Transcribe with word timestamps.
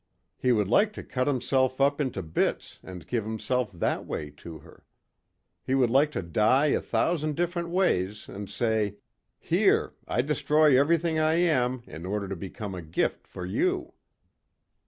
He 0.35 0.51
would 0.51 0.67
like 0.67 0.93
to 0.93 1.03
cut 1.03 1.27
himself 1.27 1.79
up 1.79 2.01
into 2.01 2.23
bits 2.23 2.79
and 2.81 3.05
give 3.05 3.23
himself 3.23 3.71
that 3.71 4.03
way 4.07 4.31
to 4.31 4.57
her. 4.57 4.83
He 5.63 5.75
would 5.75 5.91
like 5.91 6.09
to 6.13 6.23
die 6.23 6.69
a 6.73 6.81
thousand 6.81 7.35
different 7.35 7.69
ways 7.69 8.27
and 8.27 8.49
say, 8.49 8.95
"Here, 9.37 9.93
I 10.07 10.23
destroy 10.23 10.75
everything 10.75 11.19
I 11.19 11.35
am 11.35 11.83
in 11.85 12.07
order 12.07 12.27
to 12.29 12.35
become 12.35 12.73
a 12.73 12.81
gift 12.81 13.27
for 13.27 13.45
you." 13.45 13.93